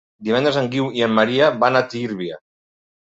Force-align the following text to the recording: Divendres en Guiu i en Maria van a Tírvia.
Divendres 0.27 0.55
en 0.61 0.69
Guiu 0.75 0.87
i 0.99 1.03
en 1.07 1.13
Maria 1.17 1.49
van 1.65 1.77
a 1.77 1.83
Tírvia. 1.91 2.39